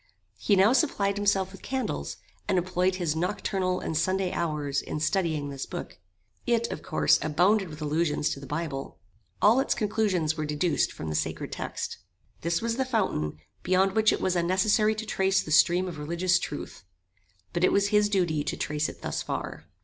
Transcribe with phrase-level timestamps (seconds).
[0.39, 2.17] He now supplied himself with candles,
[2.47, 5.99] and employed his nocturnal and Sunday hours in studying this book.
[6.47, 8.97] It, of course, abounded with allusions to the Bible.
[9.43, 11.97] All its conclusions were deduced from the sacred text.
[12.41, 16.39] This was the fountain, beyond which it was unnecessary to trace the stream of religious
[16.39, 16.83] truth;
[17.53, 19.65] but it was his duty to trace it thus far.